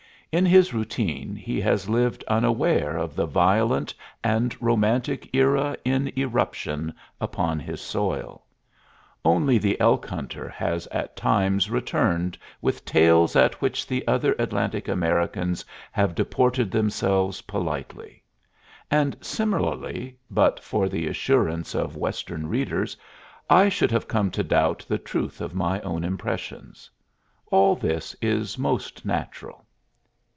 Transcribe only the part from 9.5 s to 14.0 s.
the elk hunter has at times returned with tales at which